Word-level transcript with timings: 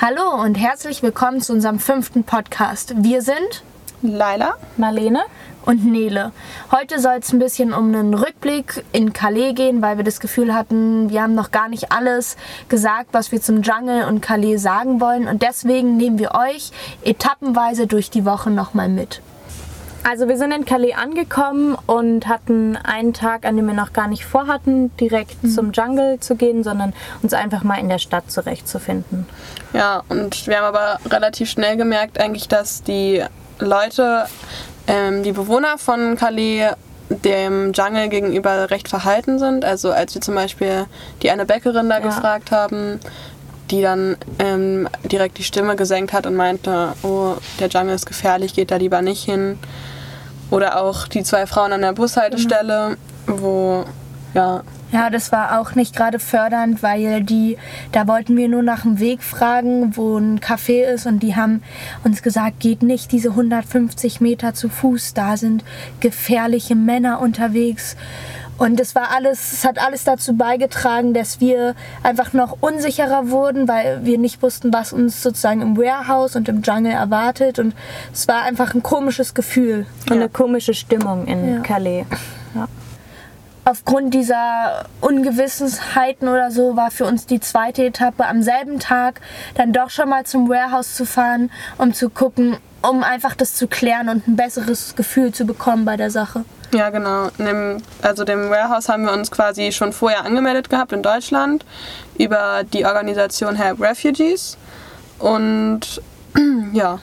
Hallo 0.00 0.40
und 0.40 0.54
herzlich 0.54 1.02
willkommen 1.02 1.40
zu 1.40 1.52
unserem 1.52 1.80
fünften 1.80 2.22
Podcast. 2.22 2.94
Wir 2.98 3.20
sind 3.20 3.64
Laila, 4.00 4.54
Marlene 4.76 5.22
und 5.66 5.84
Nele. 5.84 6.30
Heute 6.70 7.00
soll 7.00 7.16
es 7.18 7.32
ein 7.32 7.40
bisschen 7.40 7.72
um 7.72 7.92
einen 7.92 8.14
Rückblick 8.14 8.84
in 8.92 9.12
Calais 9.12 9.54
gehen, 9.54 9.82
weil 9.82 9.96
wir 9.96 10.04
das 10.04 10.20
Gefühl 10.20 10.54
hatten, 10.54 11.10
wir 11.10 11.20
haben 11.20 11.34
noch 11.34 11.50
gar 11.50 11.68
nicht 11.68 11.90
alles 11.90 12.36
gesagt, 12.68 13.08
was 13.10 13.32
wir 13.32 13.42
zum 13.42 13.62
Jungle 13.62 14.06
und 14.06 14.20
Calais 14.20 14.58
sagen 14.58 15.00
wollen. 15.00 15.26
Und 15.26 15.42
deswegen 15.42 15.96
nehmen 15.96 16.20
wir 16.20 16.30
euch 16.30 16.70
etappenweise 17.02 17.88
durch 17.88 18.08
die 18.08 18.24
Woche 18.24 18.50
nochmal 18.50 18.88
mit. 18.88 19.20
Also 20.04 20.26
wir 20.28 20.38
sind 20.38 20.52
in 20.52 20.64
Calais 20.64 20.94
angekommen 20.94 21.76
und 21.86 22.26
hatten 22.28 22.76
einen 22.76 23.12
Tag, 23.12 23.44
an 23.44 23.56
dem 23.56 23.66
wir 23.66 23.74
noch 23.74 23.92
gar 23.92 24.08
nicht 24.08 24.24
vorhatten, 24.24 24.90
direkt 24.96 25.42
Mhm. 25.44 25.50
zum 25.50 25.72
Jungle 25.72 26.18
zu 26.20 26.34
gehen, 26.36 26.64
sondern 26.64 26.94
uns 27.22 27.34
einfach 27.34 27.62
mal 27.62 27.76
in 27.78 27.88
der 27.88 27.98
Stadt 27.98 28.30
zurechtzufinden. 28.30 29.26
Ja, 29.74 30.02
und 30.08 30.46
wir 30.46 30.56
haben 30.58 30.64
aber 30.64 30.98
relativ 31.10 31.50
schnell 31.50 31.76
gemerkt 31.76 32.18
eigentlich, 32.18 32.48
dass 32.48 32.82
die 32.82 33.22
Leute, 33.58 34.26
ähm, 34.86 35.22
die 35.24 35.32
Bewohner 35.32 35.76
von 35.78 36.16
Calais 36.16 36.70
dem 37.10 37.72
Jungle 37.72 38.08
gegenüber 38.08 38.70
recht 38.70 38.88
verhalten 38.88 39.38
sind. 39.38 39.64
Also 39.64 39.90
als 39.92 40.14
wir 40.14 40.22
zum 40.22 40.34
Beispiel 40.34 40.86
die 41.22 41.30
eine 41.30 41.44
Bäckerin 41.44 41.88
da 41.88 41.96
Ja. 41.98 42.04
gefragt 42.04 42.50
haben, 42.50 43.00
die 43.70 43.82
dann 43.82 44.16
ähm, 44.38 44.88
direkt 45.04 45.38
die 45.38 45.44
Stimme 45.44 45.76
gesenkt 45.76 46.12
hat 46.12 46.26
und 46.26 46.34
meinte, 46.34 46.94
oh, 47.02 47.34
der 47.60 47.68
Jungle 47.68 47.94
ist 47.94 48.06
gefährlich, 48.06 48.54
geht 48.54 48.70
da 48.70 48.76
lieber 48.76 49.02
nicht 49.02 49.24
hin. 49.24 49.58
Oder 50.50 50.80
auch 50.80 51.08
die 51.08 51.22
zwei 51.22 51.46
Frauen 51.46 51.72
an 51.72 51.82
der 51.82 51.92
Bushaltestelle, 51.92 52.96
wo, 53.26 53.84
ja, 54.34 54.62
Ja, 54.90 55.10
das 55.10 55.32
war 55.32 55.60
auch 55.60 55.74
nicht 55.74 55.94
gerade 55.94 56.18
fördernd, 56.18 56.82
weil 56.82 57.22
die, 57.22 57.58
da 57.92 58.08
wollten 58.08 58.38
wir 58.38 58.48
nur 58.48 58.62
nach 58.62 58.82
dem 58.82 58.98
Weg 58.98 59.22
fragen, 59.22 59.94
wo 59.96 60.16
ein 60.16 60.40
Café 60.40 60.84
ist 60.84 61.06
und 61.06 61.22
die 61.22 61.36
haben 61.36 61.62
uns 62.04 62.22
gesagt, 62.22 62.60
geht 62.60 62.82
nicht 62.82 63.12
diese 63.12 63.30
150 63.30 64.22
Meter 64.22 64.54
zu 64.54 64.70
Fuß, 64.70 65.12
da 65.12 65.36
sind 65.36 65.62
gefährliche 66.00 66.74
Männer 66.74 67.20
unterwegs. 67.20 67.96
Und 68.58 68.80
es 68.80 68.94
war 68.96 69.10
alles, 69.12 69.52
es 69.52 69.64
hat 69.64 69.78
alles 69.78 70.02
dazu 70.04 70.36
beigetragen, 70.36 71.14
dass 71.14 71.40
wir 71.40 71.74
einfach 72.02 72.32
noch 72.32 72.56
unsicherer 72.60 73.30
wurden, 73.30 73.68
weil 73.68 74.04
wir 74.04 74.18
nicht 74.18 74.42
wussten, 74.42 74.72
was 74.72 74.92
uns 74.92 75.22
sozusagen 75.22 75.62
im 75.62 75.76
Warehouse 75.76 76.34
und 76.34 76.48
im 76.48 76.62
Jungle 76.62 76.92
erwartet. 76.92 77.60
Und 77.60 77.74
es 78.12 78.26
war 78.26 78.42
einfach 78.42 78.74
ein 78.74 78.82
komisches 78.82 79.32
Gefühl. 79.34 79.86
Und 80.10 80.16
eine 80.16 80.28
komische 80.28 80.74
Stimmung 80.74 81.26
in 81.26 81.54
Ja. 81.54 81.60
Calais. 81.60 82.04
Ja. 82.54 82.66
aufgrund 83.64 84.14
dieser 84.14 84.86
Ungewissheiten 85.02 86.26
oder 86.28 86.50
so 86.50 86.74
war 86.76 86.90
für 86.90 87.04
uns 87.04 87.26
die 87.26 87.38
zweite 87.38 87.84
Etappe 87.84 88.24
am 88.26 88.42
selben 88.42 88.78
Tag 88.80 89.20
dann 89.56 89.72
doch 89.74 89.90
schon 89.90 90.08
mal 90.08 90.24
zum 90.24 90.48
Warehouse 90.48 90.94
zu 90.94 91.04
fahren, 91.04 91.50
um 91.76 91.92
zu 91.92 92.08
gucken, 92.08 92.56
um 92.82 93.02
einfach 93.02 93.34
das 93.34 93.54
zu 93.54 93.68
klären 93.68 94.08
und 94.08 94.26
ein 94.26 94.36
besseres 94.36 94.96
Gefühl 94.96 95.32
zu 95.32 95.44
bekommen 95.44 95.84
bei 95.84 95.96
der 95.98 96.10
Sache. 96.10 96.44
Ja, 96.72 96.90
genau. 96.90 97.28
Dem, 97.38 97.82
also 98.02 98.24
dem 98.24 98.50
Warehouse 98.50 98.88
haben 98.88 99.04
wir 99.04 99.12
uns 99.12 99.30
quasi 99.30 99.72
schon 99.72 99.92
vorher 99.92 100.24
angemeldet 100.24 100.68
gehabt 100.68 100.92
in 100.92 101.02
Deutschland 101.02 101.64
über 102.18 102.62
die 102.64 102.84
Organisation 102.84 103.56
Help 103.56 103.80
Refugees. 103.80 104.58
Und 105.18 106.02
ja, 106.72 106.98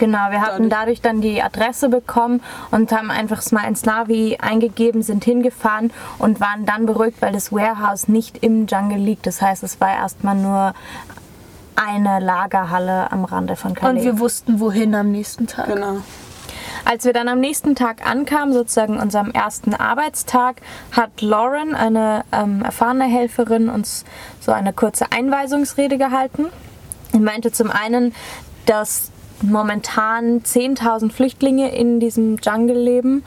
Genau, 0.00 0.30
wir 0.30 0.40
hatten 0.40 0.70
dadurch 0.70 1.02
dann 1.02 1.20
die 1.20 1.42
Adresse 1.42 1.90
bekommen 1.90 2.42
und 2.70 2.90
haben 2.90 3.10
einfach 3.10 3.42
mal 3.52 3.68
ins 3.68 3.84
Navi 3.84 4.38
eingegeben, 4.40 5.02
sind 5.02 5.24
hingefahren 5.24 5.92
und 6.18 6.40
waren 6.40 6.64
dann 6.64 6.86
beruhigt, 6.86 7.20
weil 7.20 7.34
das 7.34 7.52
Warehouse 7.52 8.08
nicht 8.08 8.42
im 8.42 8.66
Jungle 8.66 8.96
liegt. 8.96 9.26
Das 9.26 9.42
heißt, 9.42 9.62
es 9.62 9.78
war 9.78 9.92
erstmal 9.92 10.36
nur 10.36 10.72
eine 11.76 12.18
Lagerhalle 12.18 13.12
am 13.12 13.26
Rande 13.26 13.56
von 13.56 13.74
Calais. 13.74 13.98
Und 13.98 14.04
wir 14.04 14.18
wussten, 14.18 14.58
wohin 14.58 14.94
am 14.94 15.12
nächsten 15.12 15.46
Tag. 15.46 15.66
genau. 15.66 15.98
Als 16.90 17.04
wir 17.04 17.12
dann 17.12 17.28
am 17.28 17.38
nächsten 17.38 17.76
Tag 17.76 18.04
ankamen, 18.04 18.52
sozusagen 18.52 18.98
unserem 18.98 19.30
ersten 19.30 19.74
Arbeitstag, 19.74 20.60
hat 20.90 21.22
Lauren, 21.22 21.76
eine 21.76 22.24
ähm, 22.32 22.62
erfahrene 22.64 23.04
Helferin, 23.04 23.68
uns 23.68 24.04
so 24.40 24.50
eine 24.50 24.72
kurze 24.72 25.12
Einweisungsrede 25.12 25.98
gehalten. 25.98 26.46
Sie 27.12 27.20
meinte 27.20 27.52
zum 27.52 27.70
einen, 27.70 28.12
dass 28.66 29.12
momentan 29.40 30.40
10.000 30.40 31.12
Flüchtlinge 31.12 31.72
in 31.72 32.00
diesem 32.00 32.38
Jungle 32.38 32.76
leben 32.76 33.22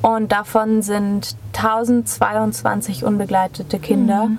und 0.00 0.30
davon 0.30 0.82
sind 0.82 1.34
1022 1.56 3.02
unbegleitete 3.02 3.80
Kinder. 3.80 4.30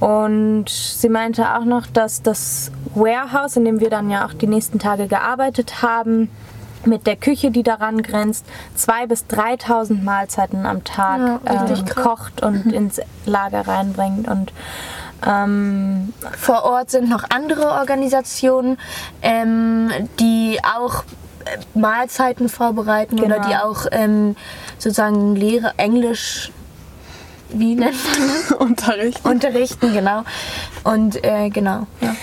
Und 0.00 0.68
sie 0.68 1.08
meinte 1.08 1.56
auch 1.56 1.64
noch, 1.64 1.86
dass 1.86 2.20
das 2.20 2.70
Warehouse, 2.94 3.56
in 3.56 3.64
dem 3.64 3.80
wir 3.80 3.88
dann 3.88 4.10
ja 4.10 4.26
auch 4.26 4.34
die 4.34 4.48
nächsten 4.48 4.78
Tage 4.78 5.06
gearbeitet 5.06 5.80
haben, 5.80 6.28
mit 6.86 7.06
der 7.06 7.16
Küche, 7.16 7.50
die 7.50 7.62
daran 7.62 8.02
grenzt, 8.02 8.44
2.000 8.78 9.06
bis 9.06 9.24
3.000 9.30 10.02
Mahlzeiten 10.02 10.66
am 10.66 10.84
Tag 10.84 11.40
Ja, 11.44 11.66
ähm, 11.66 11.84
kocht 11.94 12.42
und 12.42 12.66
ins 12.72 13.00
Lager 13.24 13.66
reinbringt. 13.66 14.28
Und 14.28 14.52
ähm, 15.26 16.12
Vor 16.36 16.64
Ort 16.64 16.90
sind 16.90 17.08
noch 17.08 17.24
andere 17.30 17.70
Organisationen, 17.70 18.78
ähm, 19.22 19.90
die 20.20 20.58
auch 20.62 21.04
äh, 21.44 21.78
Mahlzeiten 21.78 22.48
vorbereiten 22.48 23.18
oder 23.20 23.36
Genau. 23.36 23.48
die 23.48 23.56
auch 23.56 23.86
ähm, 23.92 24.36
sozusagen 24.78 25.36
Lehre 25.36 25.72
Englisch, 25.78 26.52
wie 27.48 27.74
nennt 27.76 27.94
man 28.18 28.28
das? 28.28 28.52
Unterricht. 28.58 29.24
Unterrichten, 29.24 29.92
genau. 29.92 30.22
Und 30.84 31.24
äh, 31.24 31.48
genau, 31.50 31.86
ja. 32.00 32.14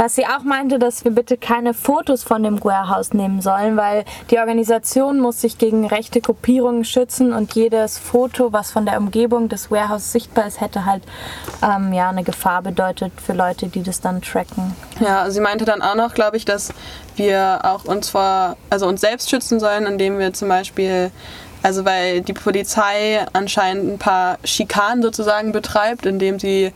Was 0.00 0.14
sie 0.14 0.24
auch 0.24 0.44
meinte, 0.44 0.78
dass 0.78 1.04
wir 1.04 1.10
bitte 1.10 1.36
keine 1.36 1.74
Fotos 1.74 2.22
von 2.22 2.42
dem 2.42 2.64
Warehouse 2.64 3.12
nehmen 3.12 3.42
sollen, 3.42 3.76
weil 3.76 4.06
die 4.30 4.38
Organisation 4.38 5.20
muss 5.20 5.42
sich 5.42 5.58
gegen 5.58 5.86
rechte 5.86 6.22
Kopierungen 6.22 6.86
schützen 6.86 7.34
und 7.34 7.54
jedes 7.54 7.98
Foto, 7.98 8.50
was 8.50 8.70
von 8.70 8.86
der 8.86 8.96
Umgebung 8.96 9.50
des 9.50 9.70
Warehouse 9.70 10.10
sichtbar 10.10 10.46
ist, 10.46 10.62
hätte 10.62 10.86
halt 10.86 11.02
ähm, 11.62 11.92
ja 11.92 12.08
eine 12.08 12.24
Gefahr 12.24 12.62
bedeutet 12.62 13.12
für 13.20 13.34
Leute, 13.34 13.66
die 13.68 13.82
das 13.82 14.00
dann 14.00 14.22
tracken. 14.22 14.74
Ja, 15.00 15.30
sie 15.30 15.40
meinte 15.40 15.66
dann 15.66 15.82
auch 15.82 15.96
noch, 15.96 16.14
glaube 16.14 16.38
ich, 16.38 16.46
dass 16.46 16.72
wir 17.16 17.60
auch 17.64 17.84
uns 17.84 18.08
vor, 18.08 18.56
also 18.70 18.86
uns 18.86 19.02
selbst 19.02 19.28
schützen 19.28 19.60
sollen, 19.60 19.84
indem 19.84 20.18
wir 20.18 20.32
zum 20.32 20.48
Beispiel, 20.48 21.10
also 21.62 21.84
weil 21.84 22.22
die 22.22 22.32
Polizei 22.32 23.26
anscheinend 23.34 23.92
ein 23.92 23.98
paar 23.98 24.38
Schikanen 24.44 25.02
sozusagen 25.02 25.52
betreibt, 25.52 26.06
indem 26.06 26.38
sie 26.38 26.72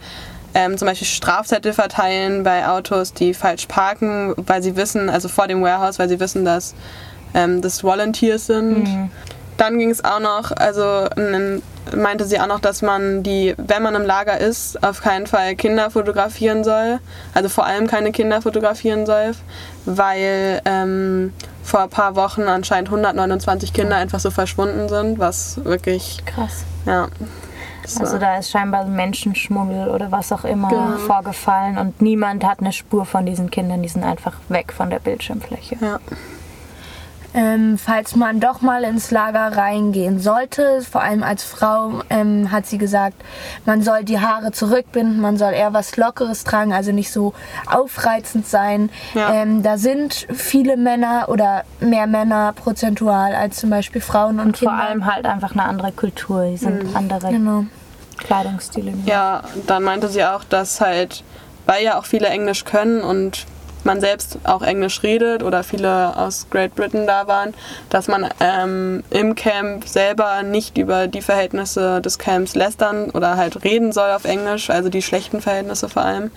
ähm, 0.55 0.79
zum 0.79 0.87
Beispiel 0.87 1.07
Strafzettel 1.07 1.73
verteilen 1.73 2.43
bei 2.45 2.67
Autos, 2.67 3.13
die 3.13 3.35
falsch 3.35 3.67
parken, 3.67 4.35
weil 4.37 4.63
sie 4.63 4.77
wissen, 4.77 5.11
also 5.11 5.29
vor 5.29 5.47
dem 5.47 5.63
Warehouse, 5.63 5.99
weil 5.99 6.09
sie 6.09 6.21
wissen, 6.21 6.45
dass 6.45 6.75
ähm, 7.35 7.61
das 7.61 7.83
Volunteers 7.83 8.47
sind. 8.47 8.89
Dann 9.57 9.79
ging 9.79 9.91
es 9.91 10.03
auch 10.05 10.19
noch, 10.19 10.51
also 10.51 11.09
meinte 11.95 12.25
sie 12.25 12.41
auch 12.41 12.47
noch, 12.47 12.61
dass 12.61 12.83
man 12.83 13.23
die, 13.23 13.55
wenn 13.57 13.83
man 13.83 13.95
im 13.95 14.03
Lager 14.03 14.39
ist, 14.39 14.83
auf 14.83 15.01
keinen 15.01 15.27
Fall 15.27 15.55
Kinder 15.55 15.91
fotografieren 15.91 16.65
soll. 16.65 16.99
Also 17.35 17.49
vor 17.49 17.67
allem 17.67 17.87
keine 17.87 18.11
Kinder 18.13 18.43
fotografieren 18.43 19.07
soll, 19.07 19.33
weil 19.85 20.61
ähm, 20.65 21.33
vor 21.63 21.83
ein 21.83 21.91
paar 21.91 22.17
Wochen 22.17 22.43
anscheinend 22.43 22.89
129 22.89 23.73
Kinder 23.73 23.97
einfach 23.97 24.21
so 24.21 24.31
verschwunden 24.31 24.89
sind, 24.89 25.19
was 25.19 25.65
wirklich, 25.65 26.23
Krass. 26.27 26.65
ja. 26.87 27.09
Das 27.85 28.01
Also 28.01 28.19
da 28.19 28.37
ist 28.39 28.51
scheinbar 28.51 28.85
Menschenschmuggel 28.87 29.89
oder 29.89 30.11
was 30.11 30.33
auch 30.33 30.45
immer 30.45 30.69
Genau. 30.69 30.97
vorgefallen 30.99 31.79
und 31.79 32.01
niemand 32.03 32.45
hat 32.45 32.61
eine 32.61 32.73
Spur 32.73 33.05
von 33.05 33.25
diesen 33.27 33.51
Kindern, 33.51 33.83
die 33.83 33.89
sind 33.89 34.03
einfach 34.05 34.35
weg 34.49 34.73
von 34.73 34.91
der 34.91 34.99
Bildschirmfläche. 34.99 35.77
ja. 35.81 35.99
Ähm, 37.35 37.79
falls 37.79 38.15
man 38.15 38.39
doch 38.39 38.61
mal 38.61 38.85
ins 38.85 39.11
Lager 39.11 39.57
reingehen 39.57 40.21
sollte, 40.21 40.83
vor 40.89 41.03
allem 41.03 41.25
als 41.25 41.43
Frau, 41.43 42.01
ähm, 42.09 42.53
hat 42.53 42.67
sie 42.67 42.79
gesagt, 42.79 43.17
man 43.67 43.83
soll 43.83 44.05
die 44.05 44.21
Haare 44.21 44.53
zurückbinden, 44.53 45.21
man 45.21 45.37
soll 45.37 45.53
eher 45.53 45.73
was 45.73 45.97
Lockeres 45.97 46.45
tragen, 46.45 46.73
also 46.73 46.93
nicht 46.93 47.11
so 47.11 47.35
aufreizend 47.69 48.47
sein. 48.47 48.89
Ja. 49.15 49.33
Ähm, 49.35 49.63
da 49.65 49.79
sind 49.79 50.27
viele 50.33 50.77
Männer 50.77 51.29
oder 51.29 51.65
mehr 51.81 52.07
Männer 52.07 52.53
prozentual 52.53 53.35
als 53.35 53.57
zum 53.59 53.71
Beispiel 53.71 54.01
Frauen 54.01 54.39
und 54.39 54.57
Vor 54.59 54.69
Kinder. 54.69 54.85
allem 54.85 55.07
halt 55.07 55.27
einfach 55.27 55.53
eine 55.53 55.65
andere 55.65 55.91
Kultur, 55.91 56.45
die 56.45 56.57
sind 56.57 56.95
andere 56.95 57.31
Genau. 57.31 57.65
Kleidungsstile. 58.19 58.93
Ja, 59.07 59.43
dann 59.67 59.83
meinte 59.83 60.09
sie 60.09 60.25
auch, 60.25 60.45
dass 60.45 60.81
halt, 60.81 61.25
weil 61.67 61.83
ja 61.85 61.99
auch 61.99 62.05
viele 62.05 62.29
Englisch 62.29 62.65
können 62.65 63.01
und 63.03 63.45
man 63.85 64.01
selbst 64.01 64.39
auch 64.45 64.63
Englisch 64.63 65.03
redet 65.03 65.43
oder 65.43 65.63
viele 65.63 66.17
aus 66.17 66.47
Great 66.51 66.75
Britain 66.75 67.07
da 67.07 67.27
waren, 67.27 67.55
dass 67.91 68.09
man 68.09 68.29
ähm, 68.41 69.03
im 69.11 69.35
Camp 69.35 69.87
selber 69.87 70.43
nicht 70.43 70.79
über 70.79 71.07
die 71.07 71.23
Verhältnisse 71.23 72.01
des 72.01 72.19
Camps 72.19 72.55
lästern 72.55 73.11
oder 73.11 73.37
halt 73.37 73.65
reden 73.65 73.93
soll 73.93 74.11
auf 74.11 74.25
Englisch, 74.25 74.71
also 74.71 74.89
die 74.89 75.03
schlechten 75.03 75.41
Verhältnisse 75.41 75.89
vor 75.89 76.03
allem, 76.03 76.31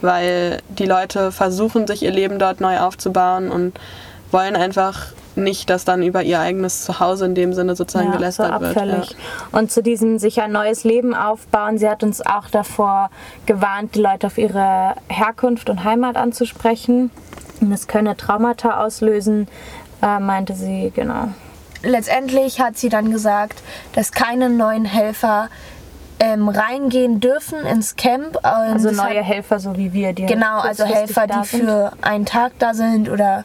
weil 0.00 0.58
die 0.68 0.86
Leute 0.86 1.32
versuchen, 1.32 1.86
sich 1.86 2.02
ihr 2.02 2.10
Leben 2.10 2.38
dort 2.38 2.60
neu 2.60 2.78
aufzubauen 2.78 3.50
und 3.50 3.78
wollen 4.30 4.56
einfach 4.56 5.12
nicht, 5.36 5.70
dass 5.70 5.84
dann 5.84 6.02
über 6.02 6.22
ihr 6.22 6.40
eigenes 6.40 6.84
Zuhause 6.84 7.26
in 7.26 7.34
dem 7.34 7.52
Sinne 7.52 7.76
sozusagen 7.76 8.10
ja, 8.10 8.16
gelästert 8.16 8.52
so 8.54 8.60
wird. 8.60 8.76
abfällig. 8.76 9.10
Ja. 9.10 9.58
Und 9.58 9.70
zu 9.70 9.82
diesem 9.82 10.18
sich 10.18 10.40
ein 10.40 10.52
neues 10.52 10.84
Leben 10.84 11.14
aufbauen. 11.14 11.78
Sie 11.78 11.88
hat 11.88 12.02
uns 12.02 12.20
auch 12.20 12.48
davor 12.50 13.10
gewarnt, 13.46 13.94
die 13.94 14.00
Leute 14.00 14.26
auf 14.26 14.38
ihre 14.38 14.94
Herkunft 15.08 15.70
und 15.70 15.84
Heimat 15.84 16.16
anzusprechen. 16.16 17.10
Das 17.60 17.86
könne 17.86 18.16
Traumata 18.16 18.82
auslösen, 18.84 19.48
äh, 20.02 20.18
meinte 20.18 20.54
sie, 20.54 20.92
genau. 20.94 21.28
Letztendlich 21.84 22.60
hat 22.60 22.76
sie 22.76 22.88
dann 22.88 23.10
gesagt, 23.10 23.60
dass 23.94 24.12
keine 24.12 24.48
neuen 24.48 24.84
Helfer 24.84 25.48
ähm, 26.24 26.48
reingehen 26.48 27.18
dürfen 27.18 27.58
ins 27.66 27.96
Camp. 27.96 28.36
Ähm, 28.44 28.74
Also 28.74 28.90
neue 28.92 29.18
hat- 29.18 29.24
Helfer, 29.24 29.58
so 29.58 29.76
wie 29.76 29.92
wir, 29.92 30.12
die 30.12 30.26
Genau, 30.26 30.60
also 30.60 30.84
Helfer, 30.84 31.26
die 31.26 31.44
sind. 31.44 31.64
für 31.64 31.92
einen 32.00 32.26
Tag 32.26 32.52
da 32.60 32.74
sind 32.74 33.08
oder 33.10 33.42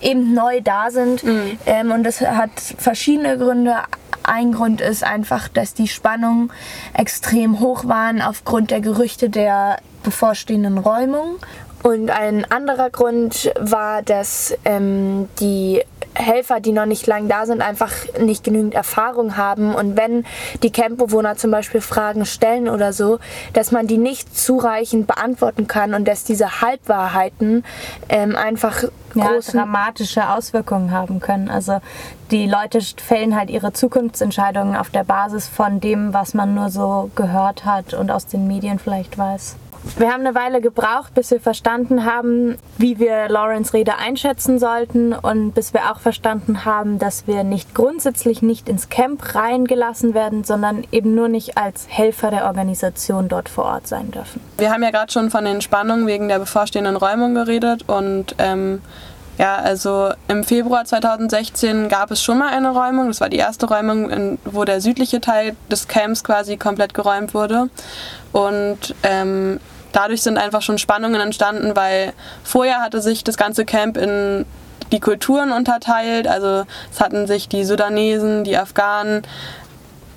eben 0.00 0.32
neu 0.32 0.60
da 0.60 0.90
sind. 0.92 1.24
Ähm, 1.66 1.90
und 1.90 2.04
das 2.04 2.20
hat 2.20 2.50
verschiedene 2.78 3.36
Gründe. 3.36 3.74
Ein 4.22 4.52
Grund 4.52 4.80
ist 4.80 5.02
einfach, 5.02 5.48
dass 5.48 5.74
die 5.74 5.88
Spannungen 5.88 6.52
extrem 6.94 7.58
hoch 7.58 7.88
waren 7.88 8.22
aufgrund 8.22 8.70
der 8.70 8.80
Gerüchte 8.80 9.28
der 9.28 9.78
bevorstehenden 10.04 10.78
Räumung. 10.78 11.38
Und 11.82 12.10
ein 12.10 12.44
anderer 12.50 12.90
Grund 12.90 13.50
war, 13.58 14.02
dass 14.02 14.54
ähm, 14.64 15.28
die 15.40 15.82
Helfer, 16.14 16.60
die 16.60 16.72
noch 16.72 16.86
nicht 16.86 17.06
lang 17.06 17.28
da 17.28 17.46
sind, 17.46 17.62
einfach 17.62 17.92
nicht 18.18 18.44
genügend 18.44 18.74
Erfahrung 18.74 19.36
haben. 19.36 19.74
Und 19.74 19.96
wenn 19.96 20.24
die 20.62 20.70
Campbewohner 20.70 21.36
zum 21.36 21.50
Beispiel 21.50 21.80
Fragen 21.80 22.26
stellen 22.26 22.68
oder 22.68 22.92
so, 22.92 23.18
dass 23.52 23.70
man 23.70 23.86
die 23.86 23.98
nicht 23.98 24.36
zureichend 24.36 25.06
beantworten 25.06 25.66
kann 25.66 25.94
und 25.94 26.06
dass 26.06 26.24
diese 26.24 26.60
Halbwahrheiten 26.60 27.64
ähm, 28.08 28.36
einfach 28.36 28.84
ja, 29.14 29.38
dramatische 29.40 30.28
Auswirkungen 30.28 30.92
haben 30.92 31.20
können. 31.20 31.48
Also 31.48 31.80
die 32.30 32.46
Leute 32.46 32.80
fällen 32.80 33.36
halt 33.36 33.50
ihre 33.50 33.72
Zukunftsentscheidungen 33.72 34.76
auf 34.76 34.90
der 34.90 35.04
Basis 35.04 35.48
von 35.48 35.80
dem, 35.80 36.12
was 36.14 36.34
man 36.34 36.54
nur 36.54 36.70
so 36.70 37.10
gehört 37.14 37.64
hat 37.64 37.94
und 37.94 38.10
aus 38.10 38.26
den 38.26 38.46
Medien 38.46 38.78
vielleicht 38.78 39.18
weiß. 39.18 39.56
Wir 39.96 40.12
haben 40.12 40.26
eine 40.26 40.34
Weile 40.34 40.60
gebraucht, 40.60 41.14
bis 41.14 41.30
wir 41.30 41.40
verstanden 41.40 42.04
haben, 42.04 42.56
wie 42.78 42.98
wir 42.98 43.28
Lawrence 43.28 43.72
Rede 43.72 43.96
einschätzen 43.96 44.58
sollten 44.58 45.12
und 45.14 45.52
bis 45.52 45.72
wir 45.72 45.90
auch 45.90 46.00
verstanden 46.00 46.64
haben, 46.64 46.98
dass 46.98 47.26
wir 47.26 47.44
nicht 47.44 47.74
grundsätzlich 47.74 48.42
nicht 48.42 48.68
ins 48.68 48.88
Camp 48.88 49.34
reingelassen 49.34 50.14
werden, 50.14 50.44
sondern 50.44 50.84
eben 50.92 51.14
nur 51.14 51.28
nicht 51.28 51.56
als 51.56 51.86
Helfer 51.88 52.30
der 52.30 52.44
Organisation 52.46 53.28
dort 53.28 53.48
vor 53.48 53.64
Ort 53.64 53.86
sein 53.86 54.10
dürfen. 54.10 54.40
Wir 54.58 54.70
haben 54.70 54.82
ja 54.82 54.90
gerade 54.90 55.10
schon 55.12 55.30
von 55.30 55.44
den 55.44 55.60
Spannungen 55.60 56.06
wegen 56.06 56.28
der 56.28 56.38
bevorstehenden 56.38 56.96
Räumung 56.96 57.34
geredet 57.34 57.84
und 57.88 58.34
ähm, 58.38 58.82
ja, 59.40 59.56
also 59.56 60.12
im 60.28 60.44
Februar 60.44 60.84
2016 60.84 61.88
gab 61.88 62.10
es 62.10 62.22
schon 62.22 62.36
mal 62.36 62.50
eine 62.50 62.72
Räumung. 62.72 63.08
Das 63.08 63.22
war 63.22 63.30
die 63.30 63.38
erste 63.38 63.66
Räumung, 63.66 64.10
in, 64.10 64.38
wo 64.44 64.66
der 64.66 64.82
südliche 64.82 65.18
Teil 65.22 65.56
des 65.70 65.88
Camps 65.88 66.22
quasi 66.22 66.58
komplett 66.58 66.92
geräumt 66.92 67.32
wurde. 67.32 67.70
Und 68.32 68.94
ähm, 69.02 69.58
dadurch 69.92 70.20
sind 70.20 70.36
einfach 70.36 70.60
schon 70.60 70.76
Spannungen 70.76 71.22
entstanden, 71.22 71.74
weil 71.74 72.12
vorher 72.44 72.82
hatte 72.82 73.00
sich 73.00 73.24
das 73.24 73.38
ganze 73.38 73.64
Camp 73.64 73.96
in 73.96 74.44
die 74.92 75.00
Kulturen 75.00 75.52
unterteilt. 75.52 76.28
Also 76.28 76.64
es 76.92 77.00
hatten 77.00 77.26
sich 77.26 77.48
die 77.48 77.64
Sudanesen, 77.64 78.44
die 78.44 78.58
Afghanen, 78.58 79.22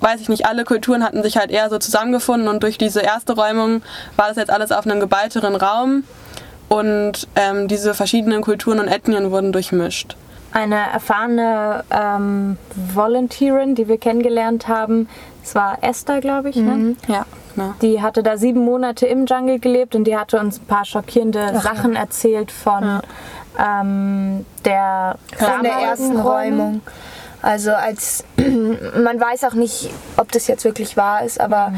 weiß 0.02 0.20
ich 0.20 0.28
nicht, 0.28 0.44
alle 0.44 0.64
Kulturen 0.64 1.02
hatten 1.02 1.22
sich 1.22 1.38
halt 1.38 1.50
eher 1.50 1.70
so 1.70 1.78
zusammengefunden 1.78 2.46
und 2.46 2.62
durch 2.62 2.76
diese 2.76 3.00
erste 3.00 3.32
Räumung 3.32 3.80
war 4.16 4.28
das 4.28 4.36
jetzt 4.36 4.50
alles 4.50 4.70
auf 4.70 4.84
einem 4.84 5.00
geballteren 5.00 5.56
Raum 5.56 6.04
und 6.68 7.28
ähm, 7.36 7.68
diese 7.68 7.94
verschiedenen 7.94 8.42
Kulturen 8.42 8.80
und 8.80 8.88
Ethnien 8.88 9.30
wurden 9.30 9.52
durchmischt. 9.52 10.16
eine 10.52 10.76
erfahrene 10.92 11.84
ähm, 11.90 12.56
Volunteerin, 12.94 13.74
die 13.74 13.88
wir 13.88 13.98
kennengelernt 13.98 14.68
haben. 14.68 15.08
Es 15.42 15.54
war 15.54 15.78
Esther, 15.82 16.20
glaube 16.20 16.50
ich. 16.50 16.56
Ne? 16.56 16.96
Ja, 17.08 17.26
genau. 17.54 17.74
Die 17.82 18.00
hatte 18.00 18.22
da 18.22 18.36
sieben 18.36 18.64
Monate 18.64 19.06
im 19.06 19.26
Jungle 19.26 19.58
gelebt 19.58 19.94
und 19.94 20.04
die 20.04 20.16
hatte 20.16 20.38
uns 20.40 20.60
ein 20.60 20.66
paar 20.66 20.84
schockierende 20.84 21.60
Sachen 21.60 21.96
erzählt 21.96 22.50
von 22.52 23.00
ähm, 23.58 24.46
der, 24.64 25.16
von 25.36 25.62
der 25.62 25.72
ersten 25.72 26.16
Räumung. 26.18 26.80
Also 27.44 27.72
als 27.72 28.24
man 28.36 29.20
weiß 29.20 29.44
auch 29.44 29.52
nicht, 29.52 29.90
ob 30.16 30.32
das 30.32 30.46
jetzt 30.46 30.64
wirklich 30.64 30.96
wahr 30.96 31.24
ist, 31.24 31.38
aber 31.38 31.74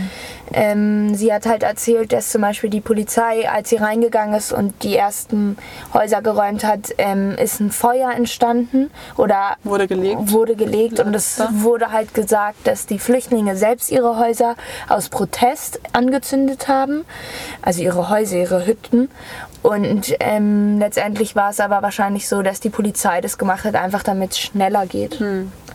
ähm, 0.53 1.13
sie 1.17 1.33
hat 1.33 1.45
halt 1.45 1.65
erzählt, 1.65 2.13
dass 2.13 2.31
zum 2.31 2.43
Beispiel 2.43 2.71
die 2.71 2.81
Polizei, 2.81 3.49
als 3.49 3.71
sie 3.71 3.77
reingegangen 3.77 4.37
ist 4.37 4.53
und 4.53 4.85
die 4.85 4.97
ersten 4.97 5.59
Häuser 5.93 6.23
geräumt 6.23 6.63
hat, 6.63 6.95
ähm, 6.99 7.33
ist 7.33 7.59
ein 7.59 7.73
Feuer 7.73 8.13
entstanden 8.13 8.91
oder 9.17 9.57
Wurde 9.65 9.89
gelegt. 9.89 10.31
wurde 10.31 10.55
gelegt 10.55 11.01
und 11.01 11.15
es 11.15 11.43
wurde 11.51 11.91
halt 11.91 12.15
gesagt, 12.15 12.65
dass 12.69 12.87
die 12.87 13.01
Flüchtlinge 13.01 13.57
selbst 13.57 13.91
ihre 13.91 14.19
Häuser 14.19 14.55
aus 14.89 15.09
Protest 15.09 15.81
angezündet 15.93 16.69
haben, 16.69 17.05
also 17.63 17.83
ihre 17.83 18.09
Häuser, 18.09 18.37
ihre 18.37 18.67
Hütten. 18.67 19.11
Und 19.67 20.15
ähm, 20.21 20.79
letztendlich 20.79 21.35
war 21.35 21.51
es 21.51 21.59
aber 21.59 21.83
wahrscheinlich 21.83 22.29
so, 22.29 22.41
dass 22.43 22.61
die 22.61 22.71
Polizei 22.71 23.21
das 23.21 23.37
gemacht 23.37 23.65
hat, 23.65 23.75
einfach 23.75 24.05
damit 24.05 24.31
es 24.31 24.39
schneller 24.39 24.87
geht. 24.87 25.21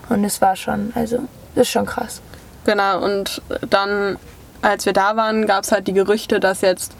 Und 0.08 0.24
es 0.24 0.40
war 0.40 0.56
schon, 0.56 0.94
also, 0.96 1.20
das 1.56 1.64
ist 1.64 1.72
schon 1.72 1.86
krass. 1.86 2.22
Genau, 2.64 3.04
und 3.04 3.42
dann, 3.70 4.18
als 4.62 4.86
wir 4.86 4.94
da 4.94 5.18
waren, 5.18 5.46
gab 5.46 5.66
es 5.66 5.74
halt 5.74 5.88
die 5.88 5.94
Gerüchte, 5.94 6.40
dass 6.40 6.62
jetzt 6.62 6.94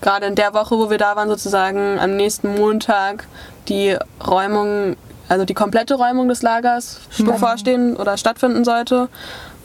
gerade 0.00 0.24
in 0.24 0.36
der 0.36 0.54
Woche, 0.54 0.78
wo 0.78 0.88
wir 0.88 0.96
da 0.96 1.16
waren, 1.16 1.28
sozusagen 1.28 1.98
am 1.98 2.16
nächsten 2.16 2.54
Montag 2.54 3.26
die 3.68 3.98
Räumung, 4.26 4.96
also 5.28 5.44
die 5.44 5.54
komplette 5.54 5.96
Räumung 5.96 6.28
des 6.28 6.40
Lagers 6.40 7.00
bevorstehen 7.18 7.94
oder 7.94 8.16
stattfinden 8.16 8.64
sollte. 8.64 9.10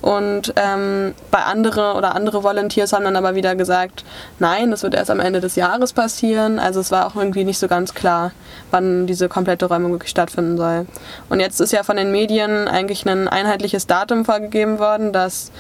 Und 0.04 0.54
ähm, 0.58 1.16
bei 1.32 1.40
andere 1.40 1.94
oder 1.94 2.14
andere 2.14 2.44
Volunteers 2.44 2.92
haben 2.92 3.06
dann 3.06 3.16
aber 3.16 3.36
wieder 3.36 3.56
gesagt, 3.56 4.04
nein, 4.38 4.70
das 4.70 4.84
wird 4.84 4.96
erst 4.96 5.10
am 5.10 5.22
Ende 5.22 5.40
des 5.40 5.56
Jahres 5.56 5.94
passieren. 5.94 6.60
Also 6.60 6.82
es 6.82 6.92
war 6.92 7.08
auch 7.08 7.16
irgendwie 7.16 7.46
nicht 7.46 7.58
so 7.58 7.70
ganz 7.70 7.94
klar, 7.94 8.34
wann 8.70 9.08
diese 9.08 9.30
komplette 9.30 9.66
Räumung 9.66 9.94
wirklich 9.94 10.10
stattfinden 10.10 10.58
soll. 10.58 10.88
Und 11.30 11.40
jetzt 11.40 11.62
ist 11.62 11.72
ja 11.72 11.84
von 11.84 11.96
den 11.96 12.12
Medien 12.12 12.68
eigentlich 12.68 13.06
ein 13.08 13.30
einheitliches 13.30 13.88
Datum 13.88 14.26
vorgegeben 14.26 14.78
worden, 14.78 15.14
dass 15.14 15.54